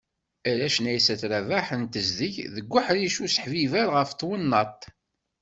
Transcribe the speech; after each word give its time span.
Arraz 0.49 0.75
n 0.83 0.85
Aysat 0.93 1.23
Rabaḥ 1.31 1.67
n 1.81 1.83
tezdeg 1.93 2.35
deg 2.55 2.67
uḥric 2.77 3.15
n 3.19 3.23
useḥbiber 3.25 3.87
ɣef 3.95 4.09
twennaḍt. 4.19 4.81